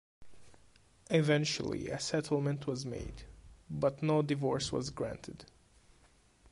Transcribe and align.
Eventually 1.11 1.89
a 1.89 1.99
settlement 1.99 2.65
was 2.65 2.87
made, 2.87 3.21
but 3.69 4.01
no 4.01 4.23
divorce 4.23 4.71
was 4.71 4.89
granted. 4.89 5.45